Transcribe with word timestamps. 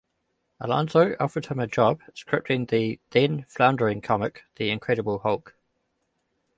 Alonso 0.59 1.15
offered 1.19 1.45
him 1.45 1.59
a 1.59 1.67
job 1.67 2.01
scripting 2.15 2.67
the 2.67 2.99
then-floundering 3.11 4.01
comic 4.01 4.41
"The 4.55 4.71
Incredible 4.71 5.19
Hulk". 5.19 5.53